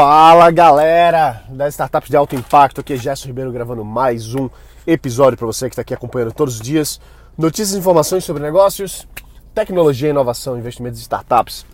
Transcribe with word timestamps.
Fala 0.00 0.48
galera 0.52 1.42
das 1.48 1.74
startups 1.74 2.08
de 2.08 2.16
alto 2.16 2.36
impacto, 2.36 2.80
aqui 2.80 2.92
é 2.92 2.96
Gerson 2.96 3.26
Ribeiro 3.26 3.50
gravando 3.50 3.84
mais 3.84 4.32
um 4.32 4.48
episódio 4.86 5.36
para 5.36 5.44
você 5.44 5.68
que 5.68 5.72
está 5.72 5.82
aqui 5.82 5.92
acompanhando 5.92 6.32
todos 6.32 6.54
os 6.54 6.60
dias. 6.60 7.00
Notícias 7.36 7.74
e 7.74 7.78
informações 7.80 8.22
sobre 8.22 8.40
negócios, 8.40 9.08
tecnologia, 9.52 10.10
inovação, 10.10 10.56
investimentos 10.56 11.00
e 11.00 11.02
startups. 11.02 11.66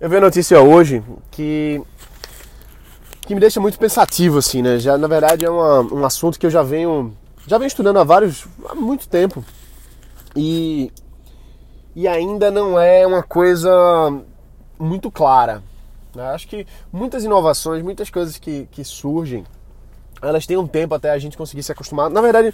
Eu 0.00 0.08
vi 0.08 0.16
a 0.16 0.20
notícia 0.22 0.62
hoje 0.62 1.04
que, 1.30 1.82
que 3.20 3.34
me 3.34 3.40
deixa 3.40 3.60
muito 3.60 3.78
pensativo, 3.78 4.38
assim, 4.38 4.62
né? 4.62 4.78
Já, 4.78 4.96
na 4.96 5.06
verdade 5.06 5.44
é 5.44 5.50
uma, 5.50 5.80
um 5.92 6.06
assunto 6.06 6.40
que 6.40 6.46
eu 6.46 6.50
já 6.50 6.62
venho, 6.62 7.14
já 7.46 7.58
venho 7.58 7.68
estudando 7.68 7.98
há 7.98 8.02
vários, 8.02 8.46
há 8.66 8.74
muito 8.74 9.06
tempo. 9.06 9.44
E, 10.34 10.90
e 11.94 12.08
ainda 12.08 12.50
não 12.50 12.80
é 12.80 13.06
uma 13.06 13.22
coisa 13.22 13.70
muito 14.78 15.10
clara? 15.10 15.62
Acho 16.18 16.48
que 16.48 16.66
muitas 16.92 17.24
inovações, 17.24 17.82
muitas 17.82 18.10
coisas 18.10 18.38
que, 18.38 18.66
que 18.70 18.84
surgem, 18.84 19.44
elas 20.22 20.46
têm 20.46 20.56
um 20.56 20.66
tempo 20.66 20.94
até 20.94 21.10
a 21.10 21.18
gente 21.18 21.36
conseguir 21.36 21.62
se 21.62 21.72
acostumar. 21.72 22.10
Na 22.10 22.20
verdade, 22.20 22.52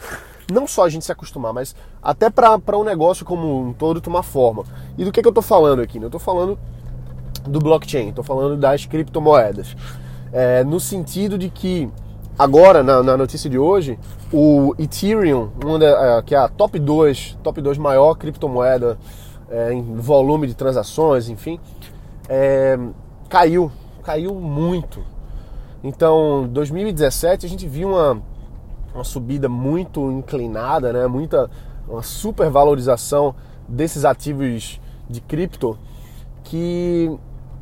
não 0.52 0.66
só 0.66 0.84
a 0.84 0.88
gente 0.88 1.04
se 1.04 1.12
acostumar, 1.12 1.52
mas 1.52 1.74
até 2.02 2.30
para 2.30 2.78
um 2.78 2.84
negócio 2.84 3.24
como 3.24 3.60
um 3.60 3.72
todo 3.72 4.00
tomar 4.00 4.22
forma. 4.22 4.64
E 4.96 5.04
do 5.04 5.10
que, 5.10 5.20
que 5.20 5.26
eu 5.26 5.30
estou 5.30 5.42
falando 5.42 5.80
aqui? 5.82 5.98
Eu 5.98 6.06
estou 6.06 6.20
falando 6.20 6.58
do 7.46 7.58
blockchain, 7.58 8.10
estou 8.10 8.24
falando 8.24 8.56
das 8.56 8.86
criptomoedas. 8.86 9.76
É, 10.32 10.62
no 10.64 10.78
sentido 10.78 11.38
de 11.38 11.48
que 11.48 11.88
agora, 12.38 12.82
na, 12.82 13.02
na, 13.02 13.16
notícia 13.16 13.48
de 13.48 13.58
hoje, 13.58 13.98
o 14.32 14.74
Ethereum, 14.78 15.50
da, 15.78 16.18
é, 16.18 16.22
que 16.22 16.34
é 16.34 16.38
a 16.38 16.48
top 16.48 16.78
2, 16.78 17.38
top 17.42 17.60
2 17.60 17.78
maior 17.78 18.14
criptomoeda 18.14 18.98
é, 19.48 19.72
em 19.72 19.94
volume 19.94 20.46
de 20.46 20.54
transações, 20.54 21.28
enfim, 21.28 21.58
é, 22.28 22.78
caiu, 23.28 23.70
caiu 24.02 24.34
muito. 24.34 25.04
Então, 25.82 26.48
2017 26.50 27.46
a 27.46 27.48
gente 27.48 27.66
viu 27.68 27.90
uma, 27.90 28.22
uma 28.94 29.04
subida 29.04 29.48
muito 29.48 30.10
inclinada, 30.10 30.92
né? 30.92 31.06
Muita 31.06 31.50
uma 31.88 32.02
supervalorização 32.02 33.34
desses 33.68 34.04
ativos 34.04 34.80
de 35.08 35.20
cripto 35.20 35.78
que 36.42 37.16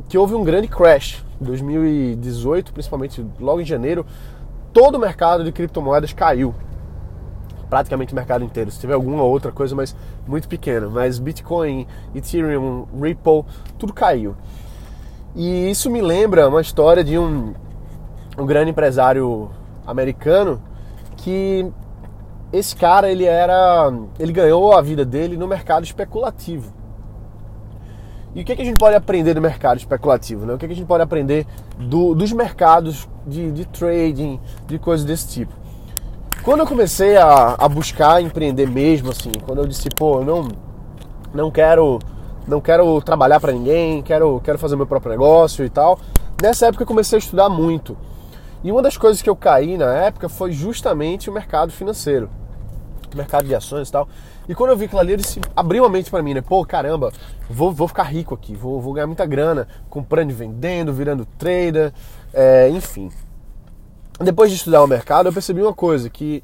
que 0.09 0.19
houve 0.19 0.35
um 0.35 0.45
grande 0.45 0.69
crash. 0.69 1.25
2018, 1.41 2.73
principalmente 2.73 3.25
logo 3.41 3.61
em 3.61 3.65
janeiro, 3.65 4.07
todo 4.73 4.97
o 4.97 4.99
mercado 4.99 5.45
de 5.45 5.53
criptomoedas 5.53 6.13
caiu. 6.13 6.55
Praticamente 7.69 8.13
o 8.13 8.17
mercado 8.17 8.45
inteiro. 8.45 8.71
Se 8.71 8.79
tiver 8.79 8.95
alguma 8.95 9.23
outra 9.23 9.51
coisa, 9.51 9.75
mas 9.75 9.97
muito 10.27 10.49
pequena. 10.49 10.89
Mas 10.89 11.19
Bitcoin, 11.19 11.87
Ethereum, 12.15 12.87
Ripple, 13.01 13.45
tudo 13.79 13.93
caiu. 13.93 14.37
E 15.35 15.71
isso 15.71 15.91
me 15.91 16.01
lembra 16.01 16.49
uma 16.49 16.61
história 16.61 17.03
de 17.03 17.19
um, 17.19 17.55
um 18.39 18.47
grande 18.47 18.71
empresário 18.71 19.51
americano 19.87 20.63
que 21.17 21.67
esse 22.53 22.77
cara 22.77 23.11
ele 23.11 23.25
era 23.25 23.93
ele 24.19 24.33
ganhou 24.33 24.73
a 24.73 24.81
vida 24.81 25.05
dele 25.05 25.37
no 25.37 25.49
mercado 25.49 25.85
especulativo. 25.85 26.73
E 28.35 28.43
o 28.43 28.45
que, 28.45 28.55
que 28.57 28.63
a 28.63 28.65
gente 28.65 28.79
pode 28.79 28.97
aprender 28.97 29.35
do 29.35 29.41
mercado 29.41 29.79
especulativo? 29.79 30.45
Né? 30.45 30.55
O 30.55 30.59
que, 30.59 30.67
que 30.67 30.73
a 30.73 30.77
gente 30.77 30.87
pode 30.87 31.03
aprender 31.03 31.47
do, 31.79 32.15
dos 32.15 32.33
mercados 32.33 33.09
de, 33.27 33.53
de 33.53 33.65
trading, 33.65 34.41
de 34.67 34.79
coisas 34.79 35.07
desse 35.07 35.29
tipo? 35.29 35.53
Quando 36.43 36.61
eu 36.61 36.67
comecei 36.67 37.17
a, 37.17 37.55
a 37.55 37.69
buscar 37.69 38.21
empreender 38.21 38.69
mesmo, 38.69 39.11
assim, 39.11 39.33
quando 39.47 39.59
eu 39.59 39.67
disse, 39.67 39.89
pô, 39.89 40.19
eu 40.19 40.25
não, 40.25 40.49
não 41.33 41.51
quero 41.51 42.01
não 42.47 42.61
quero 42.61 43.01
trabalhar 43.03 43.41
para 43.41 43.53
ninguém, 43.53 44.03
quero, 44.03 44.41
quero 44.45 44.59
fazer 44.59 44.77
meu 44.77 44.87
próprio 44.87 45.13
negócio 45.13 45.65
e 45.65 45.71
tal. 45.71 45.99
Nessa 46.43 46.67
época 46.67 46.83
eu 46.83 46.87
comecei 46.87 47.17
a 47.17 47.19
estudar 47.19 47.49
muito. 47.49 47.97
E 48.63 48.73
uma 48.73 48.83
das 48.83 48.97
coisas 48.97 49.21
que 49.21 49.29
eu 49.29 49.37
caí 49.37 49.77
na 49.77 49.93
época 49.95 50.29
foi 50.29 50.53
justamente 50.53 51.29
o 51.29 51.33
mercado 51.33 51.71
financeiro, 51.71 52.31
o 53.13 53.17
mercado 53.17 53.47
de 53.47 53.55
ações 53.55 53.89
e 53.89 53.93
tal. 53.93 54.09
E 54.49 54.55
quando 54.55 54.71
eu 54.71 54.77
vi 54.77 54.85
aquilo 54.85 55.01
ali, 55.01 55.13
ele 55.15 55.23
se 55.23 55.41
abriu 55.57 55.85
a 55.85 55.89
mente 55.89 56.11
para 56.11 56.23
mim, 56.23 56.35
né? 56.35 56.43
Pô, 56.43 56.65
caramba, 56.65 57.13
vou, 57.49 57.73
vou 57.73 57.89
ficar 57.89 58.05
rico 58.05 58.35
aqui, 58.35 58.55
vou, 58.55 58.81
vou 58.81 58.93
ganhar 58.93 59.07
muita 59.07 59.25
grana, 59.25 59.67
comprando 59.89 60.31
e 60.31 60.35
vendendo, 60.35 60.93
virando 60.93 61.27
trader, 61.39 61.93
é, 62.33 62.69
enfim. 62.69 63.11
Depois 64.21 64.51
de 64.51 64.57
estudar 64.57 64.83
o 64.83 64.87
mercado, 64.87 65.29
eu 65.29 65.33
percebi 65.33 65.63
uma 65.63 65.73
coisa, 65.73 66.11
que 66.11 66.43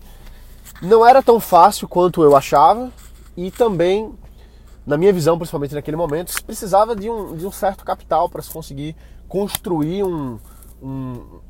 não 0.81 1.06
era 1.06 1.22
tão 1.22 1.39
fácil 1.39 1.87
quanto 1.87 2.22
eu 2.22 2.34
achava 2.34 2.91
e 3.37 3.50
também 3.50 4.12
na 4.86 4.96
minha 4.96 5.12
visão, 5.12 5.36
principalmente 5.36 5.74
naquele 5.74 5.96
momento, 5.96 6.32
se 6.32 6.42
precisava 6.42 6.96
de 6.96 7.08
um, 7.08 7.36
de 7.36 7.46
um 7.46 7.52
certo 7.52 7.84
capital 7.84 8.28
para 8.28 8.42
se 8.42 8.50
conseguir 8.50 8.96
construir 9.28 10.02
um, 10.02 10.38
um, 10.82 11.41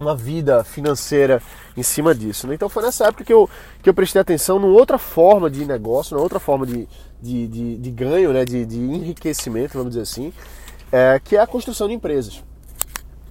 uma 0.00 0.16
vida 0.16 0.64
financeira 0.64 1.40
em 1.76 1.82
cima 1.82 2.14
disso. 2.14 2.46
Né? 2.46 2.54
Então 2.54 2.68
foi 2.68 2.82
nessa 2.82 3.06
época 3.06 3.24
que 3.24 3.32
eu, 3.32 3.48
que 3.82 3.88
eu 3.88 3.94
prestei 3.94 4.20
atenção 4.20 4.58
numa 4.58 4.76
outra 4.76 4.98
forma 4.98 5.50
de 5.50 5.64
negócio, 5.64 6.14
numa 6.14 6.22
outra 6.22 6.40
forma 6.40 6.66
de, 6.66 6.88
de, 7.20 7.46
de, 7.46 7.78
de 7.78 7.90
ganho, 7.90 8.32
né? 8.32 8.44
de, 8.44 8.66
de 8.66 8.78
enriquecimento, 8.78 9.74
vamos 9.74 9.90
dizer 9.90 10.02
assim, 10.02 10.32
é, 10.90 11.20
que 11.22 11.36
é 11.36 11.40
a 11.40 11.46
construção 11.46 11.86
de 11.86 11.94
empresas. 11.94 12.42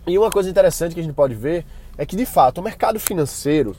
E 0.07 0.17
uma 0.17 0.31
coisa 0.31 0.49
interessante 0.49 0.93
que 0.93 0.99
a 0.99 1.03
gente 1.03 1.13
pode 1.13 1.35
ver 1.35 1.65
é 1.97 2.05
que, 2.05 2.15
de 2.15 2.25
fato, 2.25 2.59
o 2.59 2.63
mercado 2.63 2.99
financeiro 2.99 3.75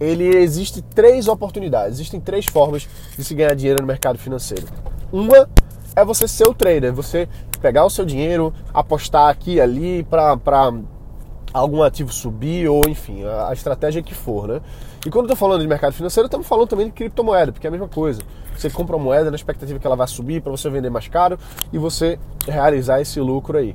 ele 0.00 0.24
existe 0.36 0.82
três 0.82 1.28
oportunidades, 1.28 1.98
existem 1.98 2.20
três 2.20 2.46
formas 2.46 2.88
de 3.16 3.24
se 3.24 3.34
ganhar 3.34 3.54
dinheiro 3.54 3.80
no 3.80 3.86
mercado 3.86 4.18
financeiro. 4.18 4.66
Uma 5.12 5.48
é 5.94 6.04
você 6.04 6.26
ser 6.26 6.48
o 6.48 6.54
trader, 6.54 6.92
você 6.92 7.28
pegar 7.60 7.84
o 7.84 7.90
seu 7.90 8.04
dinheiro, 8.04 8.52
apostar 8.72 9.28
aqui 9.28 9.54
e 9.54 9.60
ali 9.60 10.02
para 10.04 10.72
algum 11.52 11.82
ativo 11.82 12.12
subir 12.12 12.68
ou 12.68 12.80
enfim, 12.88 13.24
a, 13.24 13.52
estratégia 13.52 14.02
que 14.02 14.14
for, 14.14 14.48
né? 14.48 14.60
E 15.04 15.10
quando 15.10 15.26
eu 15.26 15.30
tô 15.30 15.36
falando 15.36 15.60
de 15.60 15.68
mercado 15.68 15.92
financeiro, 15.92 16.26
estamos 16.26 16.46
falando 16.46 16.68
também 16.68 16.86
de 16.86 16.92
criptomoeda, 16.92 17.52
porque 17.52 17.66
é 17.66 17.68
a 17.68 17.70
mesma 17.70 17.88
coisa. 17.88 18.22
Você 18.56 18.70
compra 18.70 18.96
uma 18.96 19.04
moeda 19.04 19.30
na 19.30 19.36
expectativa 19.36 19.78
que 19.78 19.86
ela 19.86 19.96
vai 19.96 20.06
subir 20.06 20.40
para 20.40 20.50
você 20.50 20.70
vender 20.70 20.90
mais 20.90 21.08
caro 21.08 21.38
e 21.72 21.78
você 21.78 22.18
realizar 22.46 23.00
esse 23.00 23.20
lucro 23.20 23.58
aí. 23.58 23.74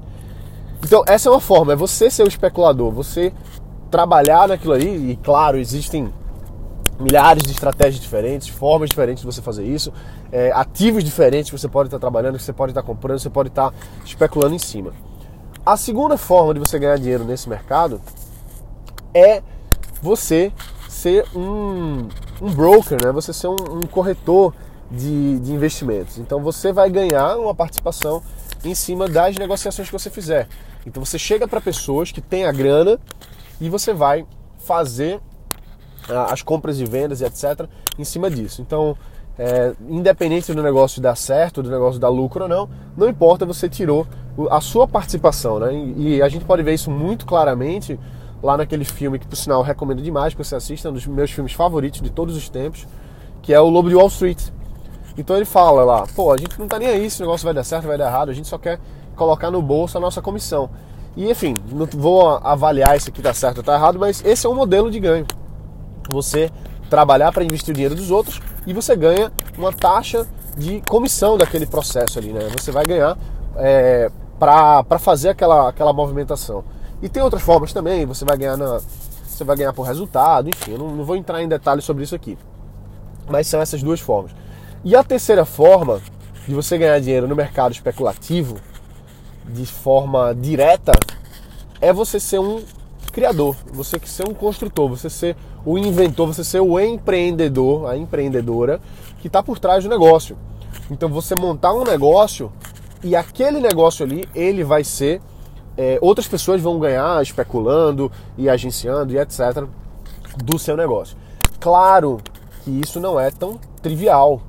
Então, 0.83 1.03
essa 1.07 1.29
é 1.29 1.31
uma 1.31 1.39
forma, 1.41 1.73
é 1.73 1.75
você 1.75 2.09
ser 2.09 2.23
o 2.23 2.27
especulador, 2.27 2.91
você 2.91 3.33
trabalhar 3.89 4.47
naquilo 4.47 4.73
ali, 4.73 5.11
e 5.11 5.15
claro, 5.17 5.57
existem 5.57 6.11
milhares 6.99 7.43
de 7.43 7.51
estratégias 7.51 8.01
diferentes, 8.01 8.47
formas 8.47 8.89
diferentes 8.89 9.21
de 9.21 9.25
você 9.25 9.41
fazer 9.41 9.63
isso, 9.65 9.93
é, 10.31 10.51
ativos 10.51 11.03
diferentes 11.03 11.49
que 11.49 11.57
você 11.57 11.67
pode 11.67 11.87
estar 11.87 11.99
trabalhando, 11.99 12.37
que 12.37 12.43
você 12.43 12.53
pode 12.53 12.71
estar 12.71 12.81
comprando, 12.81 13.19
você 13.19 13.29
pode 13.29 13.49
estar 13.49 13.73
especulando 14.03 14.55
em 14.55 14.59
cima. 14.59 14.93
A 15.65 15.77
segunda 15.77 16.17
forma 16.17 16.53
de 16.53 16.59
você 16.59 16.79
ganhar 16.79 16.97
dinheiro 16.97 17.23
nesse 17.23 17.49
mercado 17.49 18.01
é 19.13 19.41
você 20.01 20.51
ser 20.87 21.25
um, 21.35 22.07
um 22.41 22.53
broker, 22.53 22.97
né? 23.03 23.11
você 23.11 23.33
ser 23.33 23.47
um, 23.47 23.55
um 23.73 23.81
corretor 23.81 24.53
de, 24.89 25.39
de 25.39 25.51
investimentos. 25.51 26.17
Então 26.17 26.41
você 26.41 26.71
vai 26.71 26.89
ganhar 26.89 27.37
uma 27.37 27.53
participação 27.53 28.23
em 28.63 28.73
cima 28.73 29.07
das 29.07 29.35
negociações 29.37 29.87
que 29.87 29.93
você 29.93 30.09
fizer. 30.09 30.47
Então 30.85 31.03
você 31.03 31.19
chega 31.19 31.47
para 31.47 31.59
pessoas 31.59 32.11
que 32.11 32.21
têm 32.21 32.45
a 32.45 32.51
grana 32.51 32.99
e 33.59 33.69
você 33.69 33.93
vai 33.93 34.25
fazer 34.59 35.19
ah, 36.09 36.31
as 36.31 36.41
compras 36.41 36.79
e 36.79 36.85
vendas 36.85 37.21
e 37.21 37.25
etc. 37.25 37.67
em 37.97 38.03
cima 38.03 38.29
disso. 38.29 38.61
Então, 38.61 38.97
é, 39.37 39.73
independente 39.87 40.51
do 40.53 40.63
negócio 40.63 41.01
dar 41.01 41.15
certo, 41.15 41.61
do 41.61 41.69
negócio 41.69 41.99
dar 41.99 42.09
lucro 42.09 42.43
ou 42.43 42.49
não, 42.49 42.69
não 42.95 43.07
importa, 43.07 43.45
você 43.45 43.69
tirou 43.69 44.07
a 44.49 44.61
sua 44.61 44.87
participação, 44.87 45.59
né? 45.59 45.73
E, 45.95 46.21
a 46.21 46.29
gente 46.29 46.45
pode 46.45 46.63
ver 46.63 46.73
isso 46.73 46.91
muito 46.91 47.25
claramente 47.25 47.99
lá 48.41 48.55
naquele 48.55 48.85
filme 48.85 49.17
que, 49.17 49.27
por 49.27 49.35
sinal, 49.35 49.59
eu 49.61 49.63
recomendo 49.63 50.01
demais 50.01 50.33
que 50.33 50.43
você 50.43 50.55
assista, 50.55 50.89
um 50.89 50.93
dos 50.93 51.05
meus 51.07 51.31
filmes 51.31 51.53
favoritos 51.53 52.01
de 52.01 52.09
todos 52.09 52.35
os 52.35 52.49
tempos, 52.49 52.87
que 53.41 53.53
é 53.53 53.59
o 53.59 53.69
Lobo 53.69 53.89
de 53.89 53.95
Wall 53.95 54.07
Street. 54.07 54.49
Então 55.17 55.35
ele 55.35 55.45
fala 55.45 55.83
lá, 55.83 56.05
pô, 56.15 56.31
a 56.31 56.37
gente 56.37 56.59
não 56.59 56.67
tá 56.67 56.77
nem 56.77 56.87
aí 56.87 57.09
se 57.09 57.19
o 57.19 57.25
negócio 57.25 57.43
vai 57.43 57.53
dar 57.53 57.63
certo, 57.63 57.87
vai 57.87 57.97
dar 57.97 58.07
errado, 58.07 58.29
a 58.29 58.33
gente 58.33 58.47
só 58.47 58.57
quer 58.57 58.79
colocar 59.15 59.49
no 59.49 59.61
bolso 59.61 59.97
a 59.97 60.01
nossa 60.01 60.21
comissão. 60.21 60.69
E 61.17 61.31
enfim, 61.31 61.55
não 61.71 61.87
vou 61.87 62.39
avaliar 62.43 63.01
se 63.01 63.09
aqui 63.09 63.23
tá 63.23 63.33
certo 63.33 63.57
ou 63.57 63.63
tá 63.63 63.73
errado, 63.73 63.97
mas 63.97 64.23
esse 64.23 64.45
é 64.45 64.49
um 64.49 64.53
modelo 64.53 64.91
de 64.91 64.99
ganho. 64.99 65.25
Você 66.11 66.51
trabalhar 66.91 67.31
para 67.31 67.43
investir 67.43 67.71
o 67.71 67.73
dinheiro 67.73 67.95
dos 67.95 68.11
outros 68.11 68.39
e 68.67 68.71
você 68.71 68.95
ganha 68.95 69.31
uma 69.57 69.73
taxa 69.73 70.27
de 70.55 70.79
comissão 70.87 71.35
daquele 71.35 71.65
processo 71.65 72.19
ali, 72.19 72.31
né? 72.31 72.47
Você 72.55 72.71
vai 72.71 72.85
ganhar 72.85 73.17
é, 73.55 74.11
para 74.37 74.99
fazer 74.99 75.29
aquela, 75.29 75.69
aquela 75.69 75.91
movimentação. 75.91 76.63
E 77.01 77.09
tem 77.09 77.23
outras 77.23 77.41
formas 77.41 77.73
também, 77.73 78.05
você 78.05 78.23
vai 78.23 78.37
ganhar 78.37 78.55
na, 78.55 78.79
você 79.27 79.43
vai 79.43 79.55
ganhar 79.55 79.73
por 79.73 79.83
resultado, 79.83 80.49
enfim, 80.49 80.73
eu 80.73 80.77
não, 80.77 80.95
não 80.95 81.03
vou 81.03 81.15
entrar 81.15 81.41
em 81.41 81.47
detalhes 81.47 81.83
sobre 81.83 82.03
isso 82.03 82.13
aqui. 82.13 82.37
Mas 83.27 83.47
são 83.47 83.59
essas 83.59 83.81
duas 83.81 83.99
formas. 83.99 84.31
E 84.83 84.95
a 84.95 85.03
terceira 85.03 85.45
forma 85.45 85.99
de 86.47 86.53
você 86.53 86.77
ganhar 86.77 86.99
dinheiro 86.99 87.27
no 87.27 87.35
mercado 87.35 87.71
especulativo 87.71 88.57
de 89.47 89.65
forma 89.65 90.33
direta 90.35 90.91
é 91.79 91.93
você 91.93 92.19
ser 92.19 92.39
um 92.39 92.61
criador, 93.11 93.55
você 93.71 93.99
ser 94.05 94.27
um 94.27 94.33
construtor, 94.33 94.89
você 94.89 95.09
ser 95.09 95.35
o 95.65 95.77
inventor, 95.77 96.27
você 96.27 96.43
ser 96.43 96.59
o 96.59 96.79
empreendedor, 96.79 97.89
a 97.89 97.97
empreendedora 97.97 98.79
que 99.19 99.27
está 99.27 99.41
por 99.41 99.59
trás 99.59 99.83
do 99.83 99.89
negócio. 99.89 100.37
Então 100.89 101.09
você 101.09 101.35
montar 101.35 101.73
um 101.73 101.83
negócio 101.83 102.51
e 103.03 103.15
aquele 103.15 103.59
negócio 103.59 104.05
ali, 104.05 104.27
ele 104.33 104.63
vai 104.63 104.83
ser 104.83 105.21
é, 105.77 105.99
outras 106.01 106.27
pessoas 106.27 106.61
vão 106.61 106.79
ganhar 106.79 107.21
especulando 107.21 108.11
e 108.37 108.49
agenciando 108.49 109.13
e 109.13 109.19
etc. 109.19 109.65
do 110.43 110.57
seu 110.57 110.75
negócio. 110.75 111.15
Claro 111.59 112.19
que 112.63 112.71
isso 112.71 112.99
não 112.99 113.19
é 113.19 113.29
tão 113.29 113.59
trivial, 113.81 114.41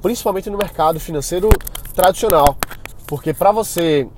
principalmente 0.00 0.48
no 0.48 0.56
mercado 0.56 1.00
financeiro 1.00 1.48
tradicional, 1.94 2.56
porque 3.14 3.32
para 3.32 3.52
você 3.52 4.08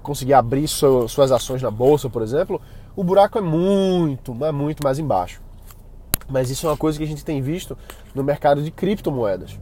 conseguir 0.00 0.32
abrir 0.32 0.68
suas 0.68 1.32
ações 1.32 1.60
na 1.60 1.72
bolsa, 1.72 2.08
por 2.08 2.22
exemplo, 2.22 2.60
o 2.94 3.02
buraco 3.02 3.36
é 3.36 3.40
muito, 3.40 4.32
mas 4.32 4.54
muito 4.54 4.80
mais 4.80 4.96
embaixo. 5.00 5.42
Mas 6.28 6.48
isso 6.48 6.64
é 6.64 6.70
uma 6.70 6.76
coisa 6.76 6.96
que 6.96 7.02
a 7.02 7.06
gente 7.06 7.24
tem 7.24 7.42
visto 7.42 7.76
no 8.14 8.22
mercado 8.22 8.62
de 8.62 8.70
criptomoedas, 8.70 9.58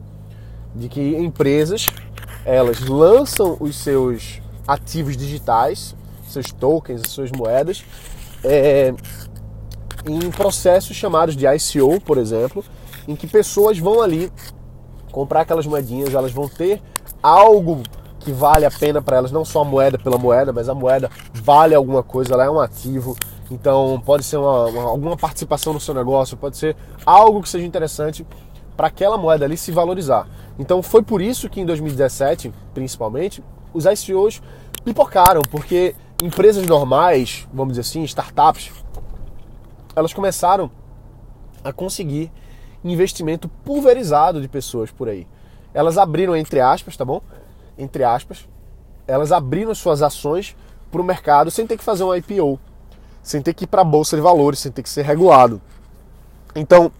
de 0.75 0.87
que 0.89 1.15
empresas 1.17 1.87
elas 2.45 2.81
lançam 2.81 3.57
os 3.59 3.75
seus 3.77 4.43
ativos 4.67 5.17
digitais, 5.17 5.95
seus 6.29 6.51
tokens, 6.51 7.01
suas 7.07 7.31
moedas, 7.31 7.83
é, 8.43 8.93
em 10.05 10.29
processos 10.29 10.95
chamados 10.95 11.35
de 11.35 11.47
ICO, 11.47 11.99
por 11.99 12.19
exemplo, 12.19 12.63
em 13.07 13.15
que 13.15 13.25
pessoas 13.25 13.79
vão 13.79 14.03
ali 14.03 14.31
comprar 15.11 15.41
aquelas 15.41 15.65
moedinhas, 15.65 16.13
elas 16.13 16.31
vão 16.31 16.47
ter 16.47 16.79
algo 17.23 17.81
que 18.27 18.31
vale 18.33 18.65
a 18.65 18.71
pena 18.71 19.01
para 19.01 19.15
elas, 19.15 19.31
não 19.31 19.45
só 19.45 19.61
a 19.61 19.63
moeda 19.63 19.97
pela 19.97 20.17
moeda, 20.17 20.51
mas 20.51 20.67
a 20.67 20.75
moeda 20.75 21.09
vale 21.33 21.73
alguma 21.73 22.03
coisa, 22.03 22.33
ela 22.33 22.43
é 22.43 22.49
um 22.49 22.59
ativo. 22.59 23.15
Então 23.49 24.03
pode 24.05 24.25
ser 24.25 24.35
uma, 24.35 24.65
uma, 24.65 24.83
alguma 24.83 25.15
participação 25.15 25.71
no 25.71 25.79
seu 25.79 25.93
negócio, 25.93 26.35
pode 26.35 26.57
ser 26.57 26.75
algo 27.05 27.41
que 27.41 27.47
seja 27.47 27.65
interessante 27.65 28.27
para 28.75 28.87
aquela 28.87 29.17
moeda 29.17 29.45
ali 29.45 29.55
se 29.55 29.71
valorizar. 29.71 30.27
Então 30.59 30.83
foi 30.83 31.01
por 31.01 31.21
isso 31.21 31.49
que 31.49 31.61
em 31.61 31.65
2017, 31.65 32.53
principalmente, 32.73 33.41
os 33.73 33.85
ICOs 33.85 34.41
pipocaram, 34.83 35.41
porque 35.49 35.95
empresas 36.21 36.67
normais, 36.67 37.47
vamos 37.53 37.77
dizer 37.77 37.89
assim, 37.89 38.03
startups, 38.03 38.73
elas 39.95 40.13
começaram 40.13 40.69
a 41.63 41.71
conseguir 41.71 42.29
investimento 42.83 43.47
pulverizado 43.63 44.41
de 44.41 44.49
pessoas 44.49 44.91
por 44.91 45.07
aí. 45.07 45.25
Elas 45.73 45.97
abriram 45.97 46.35
entre 46.35 46.59
aspas, 46.59 46.97
tá 46.97 47.05
bom? 47.05 47.21
Entre 47.77 48.03
aspas, 48.03 48.47
elas 49.07 49.31
abriram 49.31 49.73
suas 49.73 50.01
ações 50.01 50.55
para 50.91 51.01
o 51.01 51.03
mercado 51.03 51.51
sem 51.51 51.65
ter 51.65 51.77
que 51.77 51.83
fazer 51.83 52.03
um 52.03 52.15
IPO, 52.15 52.59
sem 53.21 53.41
ter 53.41 53.53
que 53.53 53.65
ir 53.65 53.67
para 53.67 53.81
a 53.81 53.85
bolsa 53.85 54.15
de 54.15 54.21
valores, 54.21 54.59
sem 54.59 54.71
ter 54.71 54.83
que 54.83 54.89
ser 54.89 55.03
regulado. 55.03 55.61
Então, 56.55 56.91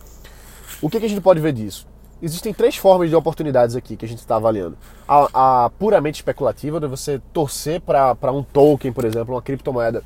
o 0.81 0.89
que, 0.89 0.99
que 0.99 1.05
a 1.05 1.09
gente 1.09 1.21
pode 1.21 1.39
ver 1.39 1.53
disso? 1.53 1.87
Existem 2.21 2.53
três 2.53 2.75
formas 2.75 3.09
de 3.09 3.15
oportunidades 3.15 3.75
aqui 3.75 3.95
que 3.95 4.05
a 4.05 4.07
gente 4.07 4.19
está 4.19 4.37
avaliando. 4.37 4.77
A, 5.07 5.65
a, 5.65 5.69
puramente 5.69 6.15
especulativa, 6.15 6.79
de 6.79 6.87
você 6.87 7.21
torcer 7.31 7.79
para 7.81 8.31
um 8.31 8.41
token, 8.41 8.91
por 8.91 9.05
exemplo, 9.05 9.35
uma 9.35 9.41
criptomoeda, 9.41 10.03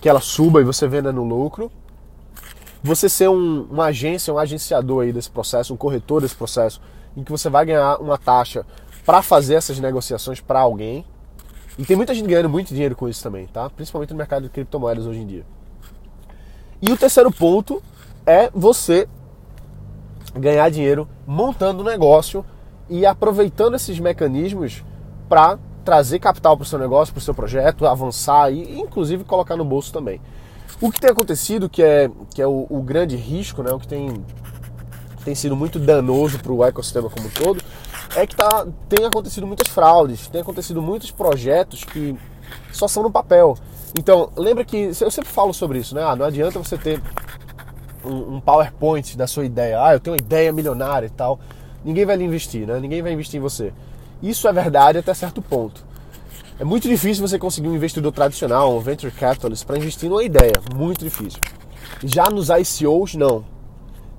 que 0.00 0.08
ela 0.08 0.20
suba 0.20 0.60
e 0.60 0.64
você 0.64 0.88
venda 0.88 1.12
no 1.12 1.22
lucro. 1.22 1.70
Você 2.82 3.08
ser 3.08 3.28
um, 3.28 3.66
uma 3.70 3.86
agência, 3.86 4.32
um 4.32 4.38
agenciador 4.38 5.04
aí 5.04 5.12
desse 5.12 5.30
processo, 5.30 5.72
um 5.72 5.76
corretor 5.76 6.22
desse 6.22 6.34
processo, 6.34 6.80
em 7.16 7.22
que 7.22 7.30
você 7.30 7.48
vai 7.48 7.64
ganhar 7.64 7.96
uma 7.96 8.18
taxa 8.18 8.66
para 9.04 9.22
fazer 9.22 9.54
essas 9.54 9.78
negociações 9.78 10.40
para 10.40 10.60
alguém. 10.60 11.04
E 11.76 11.84
tem 11.84 11.96
muita 11.96 12.14
gente 12.14 12.28
ganhando 12.28 12.48
muito 12.48 12.68
dinheiro 12.68 12.94
com 12.94 13.08
isso 13.08 13.22
também, 13.22 13.46
tá? 13.46 13.68
Principalmente 13.68 14.10
no 14.10 14.16
mercado 14.16 14.44
de 14.44 14.48
criptomoedas 14.48 15.06
hoje 15.06 15.20
em 15.20 15.26
dia. 15.26 15.46
E 16.80 16.92
o 16.92 16.96
terceiro 16.96 17.30
ponto 17.32 17.82
é 18.26 18.50
você 18.54 19.08
ganhar 20.34 20.70
dinheiro 20.70 21.08
montando 21.26 21.82
um 21.82 21.84
negócio 21.84 22.44
e 22.88 23.06
aproveitando 23.06 23.74
esses 23.74 23.98
mecanismos 23.98 24.84
para 25.28 25.58
trazer 25.84 26.18
capital 26.18 26.56
para 26.56 26.64
o 26.64 26.66
seu 26.66 26.78
negócio, 26.78 27.12
para 27.12 27.20
o 27.20 27.22
seu 27.22 27.34
projeto, 27.34 27.86
avançar 27.86 28.52
e 28.52 28.80
inclusive 28.80 29.24
colocar 29.24 29.56
no 29.56 29.64
bolso 29.64 29.92
também. 29.92 30.20
O 30.80 30.90
que 30.90 31.00
tem 31.00 31.10
acontecido, 31.10 31.68
que 31.68 31.82
é, 31.82 32.10
que 32.34 32.42
é 32.42 32.46
o, 32.46 32.66
o 32.68 32.82
grande 32.82 33.16
risco, 33.16 33.62
né, 33.62 33.72
o 33.72 33.78
que 33.78 33.86
tem, 33.86 34.24
tem 35.24 35.34
sido 35.34 35.54
muito 35.54 35.78
danoso 35.78 36.38
para 36.38 36.52
o 36.52 36.64
ecossistema 36.64 37.08
como 37.08 37.26
um 37.26 37.30
todo, 37.30 37.63
é 38.16 38.26
que 38.26 38.36
tá, 38.36 38.66
tem 38.88 39.04
acontecido 39.04 39.46
muitas 39.46 39.68
fraudes, 39.68 40.28
tem 40.28 40.40
acontecido 40.40 40.80
muitos 40.80 41.10
projetos 41.10 41.84
que 41.84 42.16
só 42.72 42.86
são 42.86 43.02
no 43.02 43.10
papel. 43.10 43.56
Então, 43.98 44.30
lembra 44.36 44.64
que 44.64 44.90
eu 45.00 45.10
sempre 45.10 45.30
falo 45.30 45.52
sobre 45.52 45.78
isso, 45.78 45.94
né? 45.94 46.02
Ah, 46.02 46.16
não 46.16 46.26
adianta 46.26 46.58
você 46.58 46.76
ter 46.76 47.00
um, 48.04 48.36
um, 48.36 48.40
PowerPoint 48.40 49.16
da 49.16 49.26
sua 49.26 49.44
ideia. 49.44 49.80
Ah, 49.82 49.92
eu 49.94 50.00
tenho 50.00 50.14
uma 50.14 50.22
ideia 50.22 50.52
milionária 50.52 51.06
e 51.06 51.10
tal. 51.10 51.38
Ninguém 51.84 52.04
vai 52.04 52.16
lhe 52.16 52.24
investir, 52.24 52.66
né? 52.66 52.78
Ninguém 52.80 53.02
vai 53.02 53.12
investir 53.12 53.38
em 53.38 53.42
você. 53.42 53.72
Isso 54.22 54.48
é 54.48 54.52
verdade 54.52 54.98
até 54.98 55.12
certo 55.14 55.40
ponto. 55.40 55.84
É 56.58 56.64
muito 56.64 56.88
difícil 56.88 57.26
você 57.26 57.38
conseguir 57.38 57.68
um 57.68 57.74
investidor 57.74 58.12
tradicional, 58.12 58.76
um 58.76 58.80
venture 58.80 59.12
capitalist, 59.12 59.66
para 59.66 59.76
investir 59.76 60.08
numa 60.08 60.22
ideia. 60.22 60.52
Muito 60.74 61.04
difícil. 61.04 61.40
Já 62.02 62.30
nos 62.30 62.48
ICOs, 62.48 63.14
não. 63.14 63.44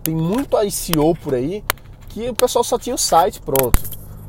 Tem 0.04 0.14
muito 0.14 0.58
ICO 0.62 1.16
por 1.16 1.34
aí 1.34 1.64
que 2.16 2.30
o 2.30 2.34
pessoal 2.34 2.64
só 2.64 2.80
tinha 2.80 2.96
o 2.96 2.98
site 2.98 3.42
pronto. 3.42 3.78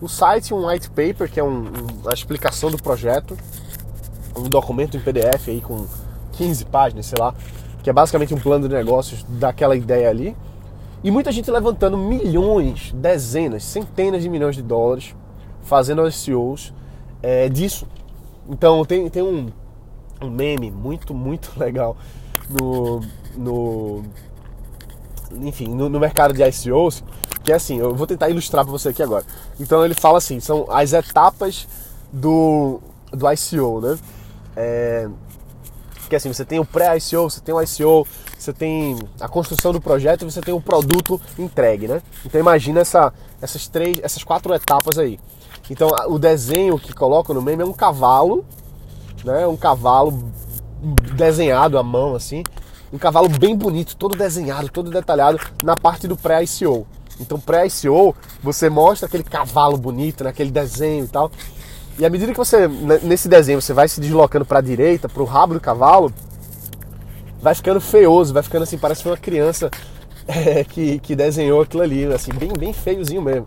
O 0.02 0.08
site, 0.08 0.52
um 0.52 0.66
white 0.66 0.90
paper, 0.90 1.30
que 1.30 1.38
é 1.38 1.44
um, 1.44 1.66
uma 2.02 2.12
explicação 2.12 2.68
do 2.68 2.76
projeto, 2.76 3.38
um 4.36 4.48
documento 4.48 4.96
em 4.96 5.00
PDF 5.00 5.46
aí 5.46 5.60
com 5.60 5.86
15 6.32 6.64
páginas, 6.64 7.06
sei 7.06 7.16
lá, 7.16 7.32
que 7.84 7.88
é 7.88 7.92
basicamente 7.92 8.34
um 8.34 8.40
plano 8.40 8.68
de 8.68 8.74
negócios 8.74 9.22
daquela 9.28 9.76
ideia 9.76 10.10
ali. 10.10 10.36
E 11.04 11.12
muita 11.12 11.30
gente 11.30 11.48
levantando 11.48 11.96
milhões, 11.96 12.90
dezenas, 12.92 13.62
centenas 13.62 14.20
de 14.20 14.28
milhões 14.28 14.56
de 14.56 14.62
dólares, 14.62 15.14
fazendo 15.62 16.02
ICOs 16.08 16.74
é, 17.22 17.48
disso. 17.48 17.86
Então 18.48 18.84
tem, 18.84 19.08
tem 19.08 19.22
um, 19.22 19.46
um 20.20 20.28
meme 20.28 20.72
muito, 20.72 21.14
muito 21.14 21.52
legal 21.56 21.96
no, 22.50 23.00
no 23.36 24.02
enfim, 25.40 25.68
no, 25.68 25.88
no 25.88 26.00
mercado 26.00 26.34
de 26.34 26.42
ICOs, 26.42 27.04
que 27.46 27.52
é 27.52 27.54
assim, 27.54 27.78
eu 27.78 27.94
vou 27.94 28.08
tentar 28.08 28.28
ilustrar 28.28 28.64
para 28.64 28.72
você 28.72 28.88
aqui 28.88 29.00
agora. 29.00 29.24
Então 29.60 29.84
ele 29.84 29.94
fala 29.94 30.18
assim, 30.18 30.40
são 30.40 30.66
as 30.68 30.92
etapas 30.92 31.68
do, 32.12 32.80
do 33.12 33.24
ICO, 33.32 33.80
né? 33.80 33.96
É, 34.56 35.08
que 36.08 36.16
é 36.16 36.18
assim, 36.18 36.32
você 36.32 36.44
tem 36.44 36.58
o 36.58 36.64
pré-ICO, 36.64 37.30
você 37.30 37.40
tem 37.40 37.54
o 37.54 37.62
ICO, 37.62 38.04
você 38.36 38.52
tem 38.52 38.98
a 39.20 39.28
construção 39.28 39.72
do 39.72 39.80
projeto 39.80 40.22
e 40.22 40.24
você 40.24 40.40
tem 40.40 40.52
o 40.52 40.60
produto 40.60 41.20
entregue, 41.38 41.86
né? 41.86 42.02
Então 42.24 42.40
imagina 42.40 42.80
essa, 42.80 43.14
essas 43.40 43.68
três, 43.68 44.00
essas 44.02 44.24
quatro 44.24 44.52
etapas 44.52 44.98
aí. 44.98 45.16
Então 45.70 45.88
o 46.08 46.18
desenho 46.18 46.76
que 46.80 46.92
coloca 46.92 47.32
no 47.32 47.40
meme 47.40 47.62
é 47.62 47.66
um 47.66 47.72
cavalo, 47.72 48.44
né? 49.24 49.46
Um 49.46 49.56
cavalo 49.56 50.32
desenhado 51.14 51.78
à 51.78 51.82
mão 51.84 52.16
assim, 52.16 52.42
um 52.92 52.98
cavalo 52.98 53.28
bem 53.28 53.56
bonito, 53.56 53.94
todo 53.96 54.16
desenhado, 54.16 54.68
todo 54.68 54.90
detalhado 54.90 55.38
na 55.62 55.76
parte 55.76 56.08
do 56.08 56.16
pré-ICO. 56.16 56.84
Então, 57.20 57.38
pré-ICO, 57.40 58.14
você 58.42 58.68
mostra 58.68 59.06
aquele 59.06 59.24
cavalo 59.24 59.76
bonito, 59.76 60.22
né, 60.22 60.32
desenho 60.32 61.04
e 61.04 61.08
tal. 61.08 61.30
E 61.98 62.04
à 62.04 62.10
medida 62.10 62.32
que 62.32 62.38
você, 62.38 62.68
nesse 63.02 63.26
desenho, 63.28 63.60
você 63.60 63.72
vai 63.72 63.88
se 63.88 64.00
deslocando 64.00 64.44
para 64.44 64.58
a 64.58 64.62
direita, 64.62 65.08
para 65.08 65.22
o 65.22 65.26
rabo 65.26 65.54
do 65.54 65.60
cavalo, 65.60 66.12
vai 67.40 67.54
ficando 67.54 67.80
feioso, 67.80 68.34
vai 68.34 68.42
ficando 68.42 68.64
assim, 68.64 68.76
parece 68.76 69.06
uma 69.06 69.16
criança 69.16 69.70
é, 70.28 70.62
que, 70.62 70.98
que 70.98 71.16
desenhou 71.16 71.62
aquilo 71.62 71.82
ali, 71.82 72.04
assim, 72.06 72.32
bem, 72.32 72.52
bem 72.52 72.72
feiozinho 72.72 73.22
mesmo. 73.22 73.46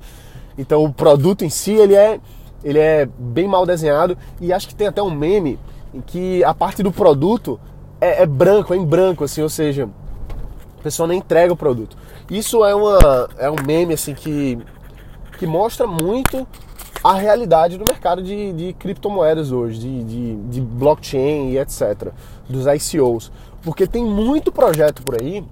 Então, 0.57 0.83
o 0.83 0.91
produto 0.91 1.45
em 1.45 1.49
si, 1.49 1.73
ele 1.73 1.95
é, 1.95 2.19
ele 2.63 2.79
é 2.79 3.07
bem 3.17 3.47
mal 3.47 3.65
desenhado 3.65 4.17
e 4.41 4.51
acho 4.51 4.67
que 4.67 4.75
tem 4.75 4.87
até 4.87 5.01
um 5.01 5.11
meme 5.11 5.59
em 5.93 6.01
que 6.01 6.43
a 6.43 6.53
parte 6.53 6.81
do 6.81 6.91
produto 6.91 7.59
é, 8.01 8.23
é 8.23 8.25
branco, 8.25 8.73
é 8.73 8.77
em 8.77 8.85
branco, 8.85 9.23
assim, 9.23 9.41
ou 9.41 9.49
seja, 9.49 9.87
a 10.79 10.83
pessoa 10.83 11.07
não 11.07 11.13
entrega 11.13 11.53
o 11.53 11.57
produto. 11.57 11.95
Isso 12.29 12.63
é, 12.63 12.75
uma, 12.75 13.29
é 13.37 13.49
um 13.49 13.55
meme 13.65 13.95
assim 13.95 14.13
que, 14.13 14.59
que 15.39 15.47
mostra 15.47 15.87
muito 15.87 16.47
a 17.03 17.13
realidade 17.13 17.77
do 17.77 17.83
mercado 17.89 18.21
de, 18.21 18.53
de 18.53 18.73
criptomoedas 18.73 19.51
hoje, 19.51 19.79
de, 19.79 20.03
de, 20.03 20.35
de, 20.35 20.61
blockchain 20.61 21.49
e 21.49 21.57
etc., 21.57 22.11
dos 22.47 22.65
ICOs. 22.67 23.31
Porque 23.63 23.87
tem 23.87 24.05
muito 24.05 24.51
projeto 24.51 25.01
por 25.01 25.19
aí 25.19 25.43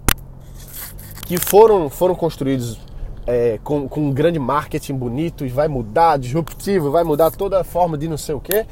que 1.25 1.38
foram, 1.38 1.89
foram 1.89 2.13
construídos 2.13 2.79
é, 3.25 3.60
com, 3.63 3.89
com 3.89 4.01
um 4.01 4.12
grande 4.12 4.38
marketing 4.38 4.96
bonito 4.96 5.46
e 5.46 5.50
vai 5.50 5.67
mudar, 5.67 6.17
disruptivo, 6.17 6.91
vai 6.91 7.03
mudar 7.03 7.31
toda 7.31 7.60
a 7.60 7.63
forma 7.63 7.98
de 7.98 8.07
não 8.07 8.17
sei 8.17 8.36
o 8.36 8.39
que. 8.39 8.65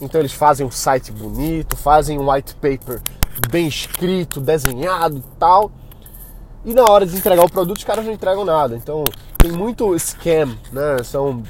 Então 0.00 0.20
eles 0.20 0.32
fazem 0.32 0.66
um 0.66 0.70
site 0.70 1.10
bonito, 1.10 1.76
fazem 1.76 2.18
um 2.18 2.30
white 2.30 2.54
paper 2.56 3.00
bem 3.50 3.66
escrito, 3.66 4.38
desenhado 4.38 5.18
e 5.18 5.38
tal 5.38 5.70
e 6.68 6.74
na 6.74 6.84
hora 6.84 7.06
de 7.06 7.16
entregar 7.16 7.44
o 7.44 7.50
produto, 7.50 7.78
os 7.78 7.84
caras 7.84 8.04
não 8.04 8.12
entregam 8.12 8.44
nada. 8.44 8.76
Então 8.76 9.02
tem 9.38 9.50
muito 9.50 9.94
scam, 9.98 10.54
né? 10.70 11.02
São 11.02 11.42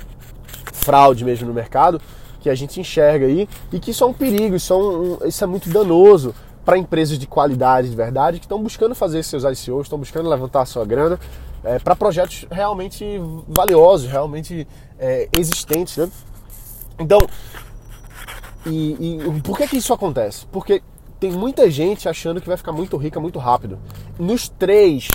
fraude 0.73 1.25
mesmo 1.25 1.49
no 1.49 1.53
mercado 1.53 2.01
que 2.41 2.49
a 2.49 2.55
gente 2.55 2.79
enxerga 2.79 3.27
aí 3.27 3.49
e 3.73 3.81
que 3.81 3.91
isso 3.91 4.05
é 4.05 4.07
um 4.07 4.13
perigo, 4.13 4.55
isso 4.55 4.73
é, 4.73 4.77
um, 4.77 5.19
isso 5.27 5.43
é 5.43 5.47
muito 5.47 5.69
danoso 5.69 6.35
para 6.65 6.79
empresas 6.79 7.19
de 7.19 7.27
qualidade, 7.27 7.91
de 7.91 7.97
verdade, 7.97 8.39
que 8.39 8.45
estão 8.45 8.63
buscando 8.63 8.95
fazer 8.95 9.25
seus 9.25 9.43
ICOs, 9.43 9.87
estão 9.87 9.99
buscando 9.99 10.29
levantar 10.29 10.63
a 10.63 10.67
sua 10.67 10.85
grana 10.85 11.19
é, 11.65 11.79
para 11.79 11.97
projetos 11.97 12.47
realmente 12.51 13.21
valiosos, 13.49 14.09
realmente 14.09 14.69
é, 14.99 15.29
existentes. 15.33 15.97
Né? 15.97 16.09
Então, 16.99 17.19
E, 18.67 19.17
e 19.37 19.41
por 19.43 19.57
que, 19.57 19.67
que 19.67 19.77
isso 19.79 19.93
acontece? 19.93 20.47
Porque 20.47 20.83
tem 21.19 21.33
muita 21.33 21.71
gente 21.71 22.09
achando 22.09 22.41
que 22.41 22.47
vai 22.47 22.57
ficar 22.57 22.73
muito 22.73 22.97
rica 22.97 23.19
muito 23.19 23.39
rápido. 23.39 23.79
Nos 24.19 24.49
três, 24.49 25.07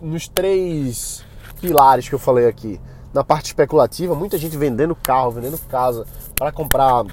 nos 0.00 0.28
três 0.28 1.24
pilares 1.60 2.08
que 2.08 2.14
eu 2.14 2.20
falei 2.20 2.46
aqui, 2.46 2.80
na 3.12 3.24
parte 3.24 3.46
especulativa, 3.46 4.14
muita 4.14 4.38
gente 4.38 4.56
vendendo 4.56 4.94
carro, 4.94 5.32
vendendo 5.32 5.58
casa 5.58 6.06
para 6.36 6.52
comprar 6.52 7.04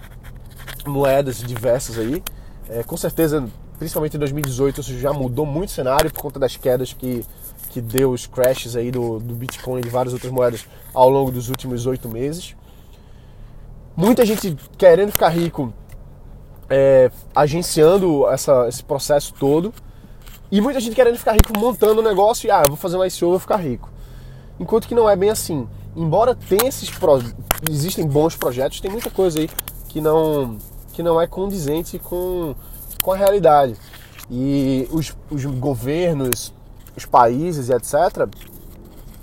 moedas 0.85 1.37
diversas 1.37 1.97
aí. 1.97 2.23
É, 2.69 2.83
com 2.83 2.95
certeza, 2.95 3.43
principalmente 3.79 4.15
em 4.15 4.19
2018, 4.19 4.81
isso 4.81 4.99
já 4.99 5.11
mudou 5.11 5.47
muito 5.47 5.69
o 5.69 5.71
cenário 5.71 6.11
por 6.11 6.21
conta 6.21 6.39
das 6.39 6.55
quedas 6.55 6.93
que, 6.93 7.25
que 7.71 7.81
deu 7.81 8.11
os 8.11 8.27
crashes 8.27 8.75
aí 8.75 8.91
do, 8.91 9.17
do 9.17 9.33
Bitcoin 9.33 9.79
e 9.79 9.83
de 9.83 9.89
várias 9.89 10.13
outras 10.13 10.31
moedas 10.31 10.67
ao 10.93 11.09
longo 11.09 11.31
dos 11.31 11.49
últimos 11.49 11.87
oito 11.87 12.07
meses. 12.07 12.55
Muita 13.95 14.23
gente 14.27 14.55
querendo 14.77 15.11
ficar 15.11 15.29
rico, 15.29 15.73
é, 16.69 17.09
agenciando 17.33 18.29
essa, 18.29 18.67
esse 18.67 18.83
processo 18.83 19.33
todo. 19.33 19.73
E 20.51 20.60
muita 20.60 20.81
gente 20.81 20.93
querendo 20.93 21.17
ficar 21.17 21.31
rico 21.31 21.58
montando 21.58 22.01
um 22.01 22.03
negócio 22.03 22.46
e, 22.46 22.51
ah, 22.51 22.63
vou 22.67 22.75
fazer 22.75 22.98
um 22.98 23.05
ICO, 23.05 23.29
vou 23.29 23.39
ficar 23.39 23.55
rico. 23.55 23.89
Enquanto 24.60 24.86
que 24.86 24.93
não 24.93 25.10
é 25.10 25.15
bem 25.15 25.29
assim. 25.29 25.65
Embora 25.96 26.36
tenha 26.36 26.67
esses 26.67 26.89
pro... 26.89 27.22
existem 27.70 28.05
bons 28.05 28.36
projetos, 28.36 28.81
tem 28.81 28.91
muita 28.91 29.10
coisa 29.10 29.39
aí 29.39 29.50
que 29.88 30.01
não 30.01 30.58
que 30.91 31.01
não 31.01 31.22
é 31.22 31.25
condizente 31.25 31.98
com, 32.00 32.53
com 33.01 33.13
a 33.13 33.15
realidade. 33.15 33.77
E 34.29 34.89
os, 34.91 35.15
os 35.29 35.46
governos, 35.46 36.53
os 36.98 37.05
países 37.05 37.70
e 37.70 37.74
etc, 37.74 38.27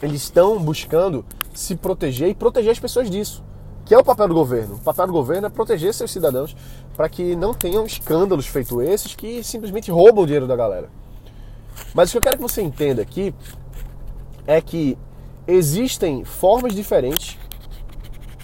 eles 0.03 0.23
estão 0.23 0.59
buscando 0.59 1.27
se 1.53 1.77
proteger 1.77 2.31
e 2.31 2.35
proteger 2.35 2.73
as 2.73 2.79
pessoas 2.79 3.11
disso. 3.11 3.45
Que 3.85 3.95
é 3.95 3.99
o 3.99 4.05
papel 4.05 4.29
do 4.29 4.35
governo. 4.35 4.77
O 4.77 4.81
papel 4.81 5.07
do 5.07 5.13
governo 5.13 5.47
é 5.47 5.51
proteger 5.51 5.93
seus 5.93 6.11
cidadãos 6.11 6.57
para 6.97 7.07
que 7.09 7.37
não 7.37 7.53
tenham 7.53 7.85
escândalos 7.85 8.47
feito 8.47 8.81
esses 8.81 9.15
que 9.15 9.45
simplesmente 9.45 9.91
roubam 9.91 10.25
o 10.25 10.27
dinheiro 10.27 10.47
da 10.47 10.57
galera. 10.57 10.89
Mas 11.95 12.09
o 12.09 12.13
que 12.13 12.19
eu 12.19 12.23
quero 12.23 12.37
que 12.37 12.43
você 12.43 12.63
entenda 12.63 13.03
aqui 13.03 13.35
é 14.47 14.61
que 14.61 14.97
existem 15.47 16.25
formas 16.25 16.75
diferentes 16.75 17.39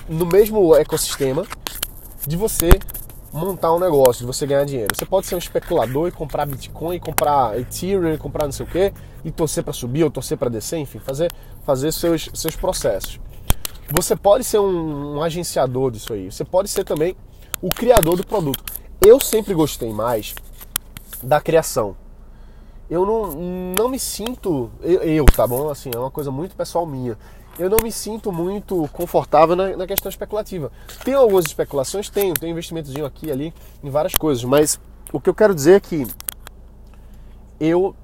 no 0.09 0.26
mesmo 0.26 0.75
ecossistema 0.75 1.47
de 2.26 2.37
você 2.37 2.71
montar 3.33 3.75
um 3.75 3.81
negócio, 3.81 4.21
de 4.21 4.26
você 4.26 4.47
ganhar 4.47 4.64
dinheiro. 4.64 4.95
Você 4.95 5.05
pode 5.05 5.26
ser 5.26 5.35
um 5.35 5.38
especulador 5.38 6.09
e 6.09 6.12
comprar 6.12 6.47
Bitcoin, 6.47 6.99
comprar 7.00 7.59
Ethereum, 7.59 8.17
comprar 8.17 8.45
não 8.45 8.53
sei 8.53 8.64
o 8.64 8.69
quê, 8.69 8.93
e 9.25 9.31
torcer 9.31 9.64
para 9.64 9.73
subir 9.73 10.05
ou 10.05 10.11
torcer 10.11 10.38
para 10.38 10.49
descer, 10.49 10.79
enfim, 10.79 10.99
fazer, 10.99 11.33
fazer 11.64 11.93
seus, 11.93 12.29
seus 12.33 12.55
processos. 12.55 13.19
Você 13.91 14.14
pode 14.14 14.45
ser 14.45 14.59
um, 14.61 15.17
um 15.17 15.23
agenciador 15.23 15.91
disso 15.91 16.12
aí. 16.12 16.31
Você 16.31 16.45
pode 16.45 16.69
ser 16.69 16.85
também 16.85 17.17
o 17.61 17.71
criador 17.71 18.17
do 18.17 18.26
produto. 18.26 18.62
Eu 19.05 19.19
sempre 19.21 19.53
gostei 19.53 19.93
mais 19.93 20.35
da 21.23 21.41
criação. 21.41 21.97
Eu 22.88 23.07
não, 23.07 23.31
não 23.76 23.88
me 23.88 23.99
sinto. 23.99 24.71
Eu, 24.83 25.03
eu, 25.03 25.25
tá 25.25 25.47
bom? 25.47 25.71
Assim, 25.71 25.91
é 25.95 25.99
uma 25.99 26.11
coisa 26.11 26.31
muito 26.31 26.55
pessoal 26.55 26.87
minha 26.87 27.17
eu 27.59 27.71
não 27.71 27.79
me 27.83 27.93
sinto 27.93 28.33
muito 28.33 28.88
confortável 28.93 29.55
na, 29.55 29.76
na 29.76 29.87
questão 29.87 30.11
especulativa. 30.11 30.73
Tem 31.05 31.14
algumas 31.14 31.47
especulações? 31.47 32.09
Tenho, 32.11 32.35
tem 32.35 32.50
investimentozinho 32.50 33.07
aqui 33.07 33.31
ali 33.31 33.55
em 33.83 33.91
várias 33.91 34.14
coisas, 34.14 34.45
mas 34.45 34.81
o 35.12 35.21
que 35.21 35.29
eu 35.31 35.35
quero 35.35 35.55
dizer 35.55 35.75
é 35.75 35.81
que 35.81 36.07
eu 37.61 37.95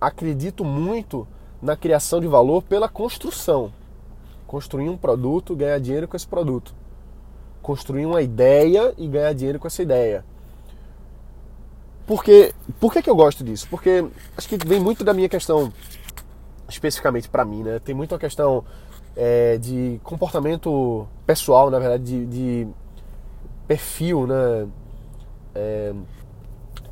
acredito 0.00 0.64
muito 0.64 1.26
na 1.60 1.76
criação 1.76 2.20
de 2.20 2.26
valor 2.26 2.62
pela 2.62 2.88
construção. 2.88 3.72
Construir 4.46 4.88
um 4.88 4.96
produto, 4.96 5.56
ganhar 5.56 5.78
dinheiro 5.78 6.08
com 6.08 6.16
esse 6.16 6.26
produto. 6.26 6.74
Construir 7.62 8.06
uma 8.06 8.22
ideia 8.22 8.92
e 8.98 9.06
ganhar 9.06 9.32
dinheiro 9.32 9.58
com 9.58 9.66
essa 9.66 9.82
ideia. 9.82 10.24
Porque, 12.10 12.52
por 12.80 12.92
que, 12.92 13.02
que 13.02 13.08
eu 13.08 13.14
gosto 13.14 13.44
disso? 13.44 13.68
Porque 13.70 14.04
acho 14.36 14.48
que 14.48 14.58
vem 14.66 14.80
muito 14.80 15.04
da 15.04 15.14
minha 15.14 15.28
questão 15.28 15.72
especificamente 16.68 17.28
para 17.28 17.44
mim, 17.44 17.62
né? 17.62 17.78
Tem 17.78 17.94
muito 17.94 18.12
a 18.16 18.18
questão 18.18 18.64
é, 19.14 19.56
de 19.58 20.00
comportamento 20.02 21.06
pessoal, 21.24 21.70
na 21.70 21.78
verdade, 21.78 22.02
de, 22.02 22.26
de 22.26 22.68
perfil, 23.68 24.26
né? 24.26 24.66
É, 25.54 25.92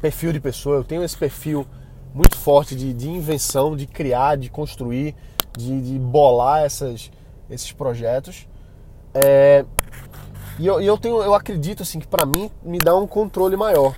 perfil 0.00 0.32
de 0.32 0.38
pessoa. 0.38 0.76
Eu 0.76 0.84
tenho 0.84 1.02
esse 1.02 1.18
perfil 1.18 1.66
muito 2.14 2.36
forte 2.36 2.76
de, 2.76 2.94
de 2.94 3.10
invenção, 3.10 3.74
de 3.74 3.88
criar, 3.88 4.36
de 4.36 4.48
construir, 4.48 5.16
de, 5.58 5.80
de 5.80 5.98
bolar 5.98 6.62
essas, 6.62 7.10
esses 7.50 7.72
projetos. 7.72 8.46
É, 9.12 9.64
e 10.60 10.66
eu, 10.68 10.80
eu, 10.80 10.96
tenho, 10.96 11.20
eu 11.20 11.34
acredito 11.34 11.82
assim 11.82 11.98
que 11.98 12.06
para 12.06 12.24
mim 12.24 12.48
me 12.62 12.78
dá 12.78 12.94
um 12.94 13.08
controle 13.08 13.56
maior. 13.56 13.96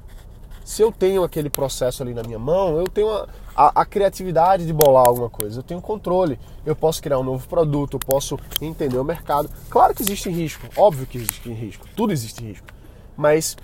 Se 0.71 0.83
eu 0.83 0.93
tenho 0.93 1.25
aquele 1.25 1.51
processo 1.51 2.01
ali 2.01 2.15
na 2.15 2.23
minha 2.23 2.39
mão, 2.39 2.79
eu 2.79 2.87
tenho 2.87 3.11
a, 3.11 3.27
a, 3.57 3.81
a, 3.81 3.85
criatividade 3.85 4.65
de 4.65 4.73
bolar 4.73 5.05
alguma 5.05 5.29
coisa, 5.29 5.59
eu 5.59 5.63
tenho 5.65 5.81
controle, 5.81 6.39
eu 6.65 6.77
posso 6.77 7.03
criar 7.03 7.19
um 7.19 7.25
novo 7.25 7.49
produto, 7.49 7.95
eu 7.95 7.99
posso 7.99 8.39
entender 8.63 8.97
o 8.97 9.03
mercado. 9.03 9.51
Claro 9.69 9.93
que 9.93 10.01
existe 10.01 10.31
risco, 10.31 10.69
óbvio 10.77 11.09
que 11.09 11.19
existe 11.19 11.53
risco, 11.53 11.89
tudo 11.97 12.13
existe 12.13 12.45
risco. 12.45 12.69
Mas 13.17 13.57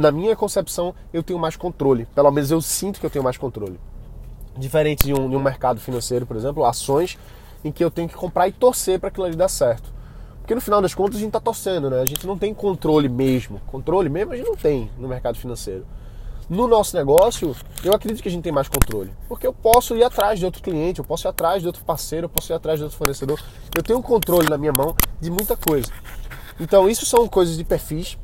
na 0.00 0.10
minha 0.10 0.34
concepção 0.34 0.94
eu 1.12 1.22
tenho 1.22 1.38
mais 1.38 1.54
controle, 1.54 2.06
pelo 2.14 2.30
menos 2.30 2.50
eu 2.50 2.62
sinto 2.62 2.98
que 2.98 3.04
eu 3.04 3.10
tenho 3.10 3.22
mais 3.22 3.36
controle. 3.36 3.78
Diferente 4.56 5.04
de 5.04 5.12
um, 5.12 5.28
de 5.28 5.36
um 5.36 5.42
mercado 5.42 5.78
financeiro, 5.78 6.24
por 6.24 6.34
exemplo, 6.34 6.64
ações 6.64 7.18
em 7.62 7.70
que 7.70 7.84
eu 7.84 7.90
tenho 7.90 8.08
que 8.08 8.14
comprar 8.14 8.48
e 8.48 8.52
torcer 8.52 8.98
para 8.98 9.10
aquilo 9.10 9.26
ali 9.26 9.36
dar 9.36 9.48
certo. 9.48 9.92
Porque 10.40 10.54
no 10.54 10.62
final 10.62 10.80
das 10.80 10.94
contas 10.94 11.16
a 11.16 11.18
gente 11.18 11.28
está 11.28 11.40
torcendo, 11.40 11.90
né? 11.90 12.00
A 12.00 12.06
gente 12.06 12.26
não 12.26 12.38
tem 12.38 12.54
controle 12.54 13.10
mesmo. 13.10 13.60
Controle 13.66 14.08
mesmo 14.08 14.32
a 14.32 14.36
gente 14.36 14.48
não 14.48 14.56
tem 14.56 14.90
no 14.96 15.06
mercado 15.06 15.36
financeiro. 15.36 15.84
No 16.48 16.68
nosso 16.68 16.94
negócio, 16.96 17.56
eu 17.82 17.94
acredito 17.94 18.22
que 18.22 18.28
a 18.28 18.30
gente 18.30 18.42
tem 18.42 18.52
mais 18.52 18.68
controle. 18.68 19.10
Porque 19.28 19.46
eu 19.46 19.52
posso 19.52 19.96
ir 19.96 20.04
atrás 20.04 20.38
de 20.38 20.44
outro 20.44 20.62
cliente, 20.62 20.98
eu 20.98 21.04
posso 21.04 21.26
ir 21.26 21.30
atrás 21.30 21.62
de 21.62 21.66
outro 21.66 21.82
parceiro, 21.84 22.26
eu 22.26 22.28
posso 22.28 22.52
ir 22.52 22.54
atrás 22.54 22.78
de 22.78 22.84
outro 22.84 22.98
fornecedor. 22.98 23.40
Eu 23.74 23.82
tenho 23.82 23.98
um 23.98 24.02
controle 24.02 24.48
na 24.48 24.58
minha 24.58 24.72
mão 24.72 24.94
de 25.20 25.30
muita 25.30 25.56
coisa. 25.56 25.90
Então, 26.60 26.88
isso 26.88 27.06
são 27.06 27.26
coisas 27.26 27.56
de 27.56 27.64
perfis 27.64 28.18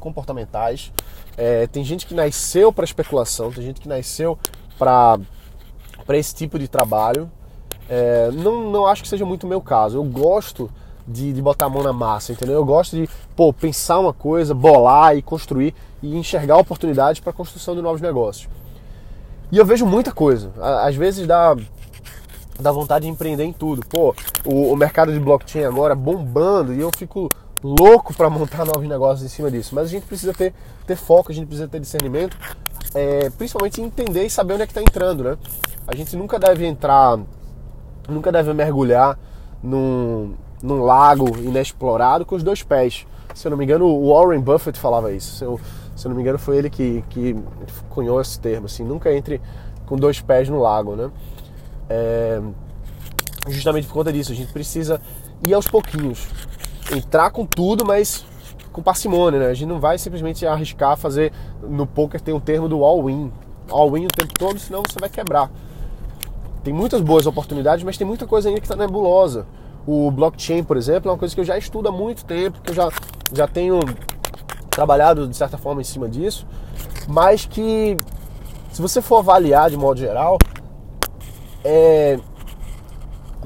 comportamentais. 0.00 0.92
É, 1.36 1.66
tem 1.66 1.84
gente 1.84 2.06
que 2.06 2.14
nasceu 2.14 2.72
para 2.72 2.84
especulação, 2.84 3.50
tem 3.50 3.64
gente 3.64 3.80
que 3.80 3.88
nasceu 3.88 4.38
para 4.78 5.18
esse 6.10 6.34
tipo 6.34 6.58
de 6.58 6.68
trabalho. 6.68 7.30
É, 7.88 8.30
não, 8.32 8.70
não 8.70 8.86
acho 8.86 9.02
que 9.02 9.08
seja 9.08 9.24
muito 9.24 9.44
o 9.44 9.48
meu 9.48 9.60
caso. 9.60 9.98
Eu 9.98 10.04
gosto 10.04 10.70
de, 11.06 11.32
de 11.32 11.42
botar 11.42 11.66
a 11.66 11.68
mão 11.68 11.82
na 11.82 11.92
massa, 11.92 12.32
entendeu? 12.32 12.54
Eu 12.54 12.64
gosto 12.64 12.96
de 12.96 13.08
pô, 13.36 13.52
pensar 13.52 13.98
uma 13.98 14.12
coisa, 14.12 14.54
bolar 14.54 15.16
e 15.16 15.22
construir 15.22 15.74
e 16.02 16.16
enxergar 16.16 16.56
oportunidades 16.56 17.20
para 17.20 17.30
a 17.30 17.34
construção 17.34 17.74
de 17.74 17.82
novos 17.82 18.00
negócios. 18.00 18.48
E 19.52 19.58
eu 19.58 19.64
vejo 19.64 19.86
muita 19.86 20.12
coisa. 20.12 20.50
Às 20.82 20.96
vezes 20.96 21.26
dá, 21.26 21.54
dá 22.58 22.72
vontade 22.72 23.04
de 23.04 23.10
empreender 23.10 23.44
em 23.44 23.52
tudo. 23.52 23.86
Pô, 23.86 24.14
o, 24.44 24.72
o 24.72 24.76
mercado 24.76 25.12
de 25.12 25.20
blockchain 25.20 25.64
agora 25.64 25.94
bombando 25.94 26.72
e 26.72 26.80
eu 26.80 26.90
fico 26.96 27.30
louco 27.62 28.14
para 28.14 28.28
montar 28.28 28.64
novos 28.66 28.88
negócios 28.88 29.24
em 29.24 29.28
cima 29.28 29.50
disso. 29.50 29.74
Mas 29.74 29.86
a 29.86 29.90
gente 29.90 30.06
precisa 30.06 30.32
ter, 30.32 30.54
ter 30.86 30.96
foco, 30.96 31.30
a 31.30 31.34
gente 31.34 31.46
precisa 31.46 31.68
ter 31.68 31.80
discernimento, 31.80 32.36
é, 32.94 33.30
principalmente 33.30 33.80
entender 33.80 34.24
e 34.24 34.30
saber 34.30 34.54
onde 34.54 34.62
é 34.62 34.66
que 34.66 34.72
está 34.72 34.82
entrando, 34.82 35.24
né? 35.24 35.38
A 35.86 35.94
gente 35.94 36.16
nunca 36.16 36.38
deve 36.38 36.66
entrar, 36.66 37.18
nunca 38.08 38.32
deve 38.32 38.52
mergulhar 38.54 39.18
num, 39.62 40.34
num 40.64 40.82
lago 40.82 41.28
inexplorado 41.38 42.24
com 42.24 42.34
os 42.34 42.42
dois 42.42 42.62
pés. 42.62 43.06
Se 43.34 43.46
eu 43.46 43.50
não 43.50 43.58
me 43.58 43.64
engano, 43.64 43.84
o 43.84 44.08
Warren 44.08 44.40
Buffett 44.40 44.78
falava 44.78 45.12
isso. 45.12 45.36
Se 45.36 45.44
eu, 45.44 45.60
se 45.94 46.06
eu 46.06 46.08
não 46.08 46.16
me 46.16 46.22
engano, 46.22 46.38
foi 46.38 46.56
ele 46.56 46.70
que, 46.70 47.04
que 47.10 47.36
cunhou 47.90 48.18
esse 48.20 48.40
termo. 48.40 48.64
Assim, 48.64 48.82
nunca 48.82 49.14
entre 49.14 49.42
com 49.84 49.96
dois 49.96 50.20
pés 50.20 50.48
no 50.48 50.58
lago, 50.58 50.96
né? 50.96 51.10
É, 51.90 52.40
justamente 53.48 53.86
por 53.86 53.92
conta 53.92 54.10
disso, 54.10 54.32
a 54.32 54.34
gente 54.34 54.52
precisa 54.52 55.00
ir 55.46 55.52
aos 55.52 55.68
pouquinhos. 55.68 56.26
Entrar 56.90 57.30
com 57.30 57.44
tudo, 57.44 57.84
mas 57.84 58.24
com 58.72 58.82
parcimônia, 58.82 59.40
né? 59.40 59.46
A 59.48 59.54
gente 59.54 59.68
não 59.68 59.78
vai 59.78 59.98
simplesmente 59.98 60.46
arriscar 60.46 60.96
fazer. 60.96 61.30
No 61.62 61.86
poker 61.86 62.20
tem 62.22 62.32
um 62.32 62.40
termo 62.40 62.68
do 62.70 62.82
all-in. 62.82 63.30
All-in 63.70 64.06
o 64.06 64.08
tempo 64.08 64.32
todo, 64.32 64.58
senão 64.58 64.82
você 64.86 64.98
vai 64.98 65.10
quebrar. 65.10 65.50
Tem 66.62 66.72
muitas 66.72 67.02
boas 67.02 67.26
oportunidades, 67.26 67.84
mas 67.84 67.98
tem 67.98 68.06
muita 68.06 68.26
coisa 68.26 68.48
ainda 68.48 68.60
que 68.60 68.66
está 68.66 68.76
nebulosa. 68.76 69.46
O 69.86 70.10
blockchain, 70.10 70.64
por 70.64 70.76
exemplo, 70.76 71.10
é 71.10 71.12
uma 71.12 71.18
coisa 71.18 71.34
que 71.34 71.40
eu 71.40 71.44
já 71.44 71.58
estudo 71.58 71.88
há 71.88 71.92
muito 71.92 72.24
tempo, 72.24 72.60
que 72.60 72.70
eu 72.70 72.74
já, 72.74 72.88
já 73.32 73.46
tenho 73.46 73.80
trabalhado 74.70 75.28
de 75.28 75.36
certa 75.36 75.58
forma 75.58 75.80
em 75.80 75.84
cima 75.84 76.08
disso, 76.08 76.46
mas 77.06 77.44
que 77.44 77.96
se 78.72 78.82
você 78.82 79.00
for 79.00 79.18
avaliar 79.18 79.70
de 79.70 79.76
modo 79.76 80.00
geral, 80.00 80.38
é, 81.62 82.18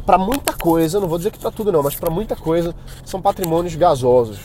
para 0.07 0.17
muita 0.17 0.55
coisa, 0.55 0.99
não 0.99 1.07
vou 1.07 1.19
dizer 1.19 1.31
que 1.31 1.39
para 1.39 1.51
tudo 1.51 1.71
não, 1.71 1.83
mas 1.83 1.95
para 1.95 2.11
muita 2.11 2.35
coisa 2.35 2.75
são 3.05 3.21
patrimônios 3.21 3.75
gasosos. 3.75 4.41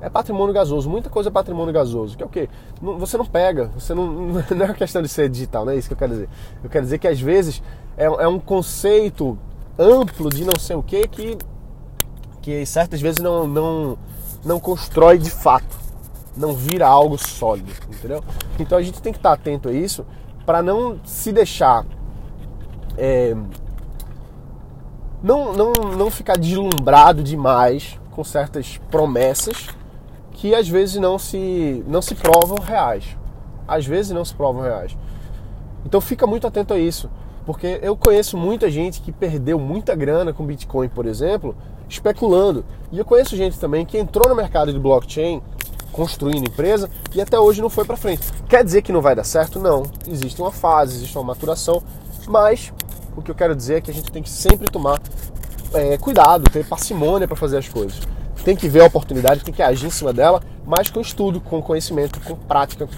É 0.00 0.08
patrimônio 0.08 0.54
gasoso, 0.54 0.88
muita 0.88 1.10
coisa 1.10 1.28
é 1.28 1.32
patrimônio 1.32 1.72
gasoso. 1.72 2.16
Que 2.16 2.22
é 2.22 2.26
o 2.26 2.28
quê? 2.28 2.48
Você 2.80 3.16
não 3.16 3.24
pega, 3.24 3.72
você 3.74 3.94
não. 3.94 4.06
Não 4.54 4.62
é 4.62 4.64
uma 4.66 4.74
questão 4.74 5.02
de 5.02 5.08
ser 5.08 5.28
digital, 5.28 5.64
não 5.64 5.72
é 5.72 5.76
isso 5.76 5.88
que 5.88 5.94
eu 5.94 5.98
quero 5.98 6.12
dizer. 6.12 6.28
Eu 6.62 6.70
quero 6.70 6.84
dizer 6.84 6.98
que 6.98 7.08
às 7.08 7.20
vezes 7.20 7.62
é, 7.96 8.04
é 8.04 8.28
um 8.28 8.38
conceito 8.38 9.36
amplo 9.78 10.30
de 10.30 10.44
não 10.44 10.58
sei 10.58 10.76
o 10.76 10.82
que 10.82 11.06
que, 11.08 11.38
que 12.42 12.66
certas 12.66 13.00
vezes 13.00 13.20
não, 13.20 13.46
não, 13.46 13.98
não 14.44 14.60
constrói 14.60 15.18
de 15.18 15.30
fato, 15.30 15.76
não 16.36 16.54
vira 16.54 16.86
algo 16.86 17.18
sólido, 17.18 17.72
entendeu? 17.88 18.22
Então 18.58 18.78
a 18.78 18.82
gente 18.82 19.00
tem 19.02 19.12
que 19.12 19.18
estar 19.18 19.32
atento 19.32 19.68
a 19.68 19.72
isso 19.72 20.06
para 20.44 20.62
não 20.62 20.98
se 21.04 21.32
deixar 21.32 21.84
é, 22.96 23.36
não, 25.22 25.52
não, 25.52 25.72
não 25.72 26.10
ficar 26.10 26.38
deslumbrado 26.38 27.22
demais 27.22 27.98
com 28.12 28.22
certas 28.22 28.78
promessas 28.90 29.68
que 30.32 30.54
às 30.54 30.68
vezes 30.68 30.96
não 30.96 31.18
se, 31.18 31.82
não 31.86 32.00
se 32.00 32.14
provam 32.14 32.58
reais. 32.58 33.16
Às 33.66 33.86
vezes 33.86 34.12
não 34.12 34.24
se 34.24 34.34
provam 34.34 34.62
reais. 34.62 34.96
Então 35.84 36.00
fica 36.00 36.26
muito 36.26 36.46
atento 36.46 36.74
a 36.74 36.78
isso, 36.78 37.10
porque 37.46 37.78
eu 37.80 37.96
conheço 37.96 38.36
muita 38.36 38.68
gente 38.68 39.00
que 39.00 39.12
perdeu 39.12 39.58
muita 39.58 39.94
grana 39.94 40.32
com 40.32 40.44
Bitcoin, 40.44 40.88
por 40.88 41.06
exemplo, 41.06 41.54
especulando. 41.88 42.64
E 42.90 42.98
eu 42.98 43.04
conheço 43.04 43.36
gente 43.36 43.56
também 43.58 43.86
que 43.86 43.96
entrou 43.96 44.28
no 44.28 44.34
mercado 44.34 44.72
de 44.72 44.78
blockchain 44.78 45.40
construindo 45.92 46.46
empresa 46.46 46.90
e 47.14 47.20
até 47.20 47.38
hoje 47.38 47.62
não 47.62 47.70
foi 47.70 47.84
para 47.84 47.96
frente. 47.96 48.26
Quer 48.48 48.64
dizer 48.64 48.82
que 48.82 48.90
não 48.90 49.00
vai 49.00 49.14
dar 49.14 49.22
certo? 49.22 49.60
Não. 49.60 49.84
Existe 50.08 50.42
uma 50.42 50.50
fase, 50.50 50.96
existe 50.96 51.16
uma 51.16 51.24
maturação, 51.24 51.80
mas 52.26 52.72
o 53.16 53.22
que 53.22 53.30
eu 53.30 53.34
quero 53.34 53.54
dizer 53.54 53.76
é 53.76 53.80
que 53.80 53.92
a 53.92 53.94
gente 53.94 54.10
tem 54.10 54.24
que 54.24 54.28
sempre 54.28 54.68
tomar 54.68 55.00
é, 55.72 55.96
cuidado, 55.96 56.50
ter 56.50 56.66
parcimônia 56.66 57.28
para 57.28 57.36
fazer 57.36 57.58
as 57.58 57.68
coisas. 57.68 58.00
Tem 58.44 58.56
que 58.56 58.68
ver 58.68 58.82
a 58.82 58.86
oportunidade, 58.86 59.44
tem 59.44 59.54
que 59.54 59.62
agir 59.62 59.86
em 59.86 59.90
cima 59.90 60.12
dela, 60.12 60.42
mas 60.66 60.90
com 60.90 61.00
estudo, 61.00 61.40
com 61.40 61.62
conhecimento, 61.62 62.20
com 62.20 62.34
prática, 62.34 62.88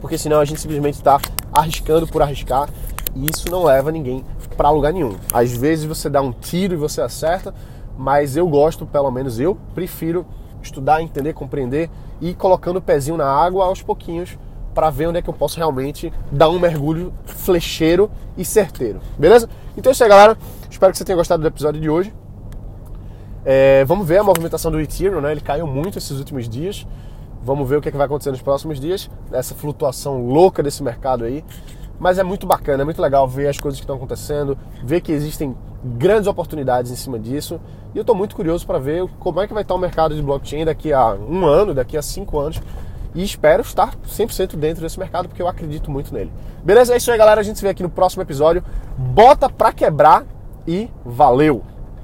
porque 0.00 0.18
senão 0.18 0.38
a 0.38 0.44
gente 0.44 0.60
simplesmente 0.60 0.94
está 0.94 1.18
arriscando 1.52 2.06
por 2.06 2.22
arriscar 2.22 2.68
e 3.14 3.26
isso 3.30 3.50
não 3.50 3.64
leva 3.64 3.90
ninguém 3.90 4.24
para 4.56 4.70
lugar 4.70 4.92
nenhum. 4.92 5.16
Às 5.32 5.52
vezes 5.52 5.84
você 5.84 6.08
dá 6.08 6.20
um 6.20 6.32
tiro 6.32 6.74
e 6.74 6.76
você 6.76 7.00
acerta, 7.00 7.54
mas 7.96 8.36
eu 8.36 8.46
gosto, 8.48 8.86
pelo 8.86 9.10
menos 9.10 9.40
eu 9.40 9.56
prefiro 9.74 10.26
estudar, 10.62 11.02
entender, 11.02 11.32
compreender 11.32 11.90
e 12.20 12.30
ir 12.30 12.34
colocando 12.34 12.76
o 12.76 12.82
pezinho 12.82 13.16
na 13.16 13.26
água 13.26 13.64
aos 13.64 13.82
pouquinhos 13.82 14.38
para 14.74 14.90
ver 14.90 15.08
onde 15.08 15.18
é 15.18 15.22
que 15.22 15.28
eu 15.28 15.34
posso 15.34 15.56
realmente 15.56 16.12
dar 16.30 16.48
um 16.48 16.58
mergulho 16.58 17.12
flecheiro 17.24 18.10
e 18.36 18.44
certeiro. 18.44 19.00
Beleza? 19.18 19.48
Então 19.76 19.90
é 19.90 19.92
isso 19.92 20.02
aí, 20.02 20.08
galera. 20.08 20.38
Espero 20.70 20.92
que 20.92 20.98
você 20.98 21.04
tenha 21.04 21.16
gostado 21.16 21.42
do 21.42 21.48
episódio 21.48 21.80
de 21.80 21.90
hoje. 21.90 22.14
É, 23.44 23.84
vamos 23.84 24.06
ver 24.06 24.18
a 24.18 24.22
movimentação 24.22 24.70
do 24.70 24.80
Ethereum, 24.80 25.20
né? 25.20 25.32
Ele 25.32 25.40
caiu 25.40 25.66
muito 25.66 25.98
esses 25.98 26.18
últimos 26.18 26.48
dias. 26.48 26.86
Vamos 27.42 27.68
ver 27.68 27.76
o 27.76 27.80
que, 27.80 27.88
é 27.88 27.90
que 27.90 27.96
vai 27.96 28.06
acontecer 28.06 28.30
nos 28.30 28.42
próximos 28.42 28.78
dias, 28.78 29.10
essa 29.32 29.54
flutuação 29.54 30.26
louca 30.26 30.62
desse 30.62 30.82
mercado 30.82 31.24
aí. 31.24 31.42
Mas 32.00 32.18
é 32.18 32.22
muito 32.22 32.46
bacana, 32.46 32.82
é 32.82 32.84
muito 32.84 33.00
legal 33.00 33.28
ver 33.28 33.46
as 33.46 33.58
coisas 33.58 33.78
que 33.78 33.84
estão 33.84 33.96
acontecendo, 33.96 34.56
ver 34.82 35.02
que 35.02 35.12
existem 35.12 35.54
grandes 35.84 36.26
oportunidades 36.26 36.90
em 36.90 36.96
cima 36.96 37.18
disso. 37.18 37.60
E 37.94 37.98
eu 37.98 38.00
estou 38.00 38.16
muito 38.16 38.34
curioso 38.34 38.66
para 38.66 38.78
ver 38.78 39.06
como 39.18 39.40
é 39.40 39.46
que 39.46 39.52
vai 39.52 39.62
estar 39.62 39.74
o 39.74 39.78
mercado 39.78 40.14
de 40.14 40.22
blockchain 40.22 40.64
daqui 40.64 40.92
a 40.92 41.12
um 41.12 41.44
ano, 41.44 41.74
daqui 41.74 41.96
a 41.96 42.02
cinco 42.02 42.38
anos 42.38 42.60
e 43.14 43.22
espero 43.22 43.62
estar 43.62 43.94
100% 43.96 44.56
dentro 44.56 44.82
desse 44.82 44.98
mercado 44.98 45.28
porque 45.28 45.42
eu 45.42 45.48
acredito 45.48 45.90
muito 45.90 46.12
nele. 46.14 46.32
Beleza? 46.64 46.94
É 46.94 46.96
isso 46.96 47.10
aí, 47.10 47.18
galera. 47.18 47.40
A 47.40 47.44
gente 47.44 47.58
se 47.58 47.62
vê 47.64 47.70
aqui 47.70 47.82
no 47.82 47.90
próximo 47.90 48.22
episódio. 48.22 48.62
Bota 48.96 49.48
pra 49.48 49.72
quebrar 49.72 50.24
e 50.66 50.88
valeu! 51.04 51.69